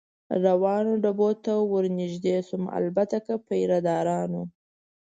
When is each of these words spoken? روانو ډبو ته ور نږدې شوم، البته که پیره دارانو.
روانو 0.45 0.91
ډبو 1.03 1.29
ته 1.45 1.53
ور 1.71 1.85
نږدې 1.99 2.35
شوم، 2.47 2.63
البته 2.79 3.15
که 3.25 3.33
پیره 3.47 3.79
دارانو. 3.87 4.43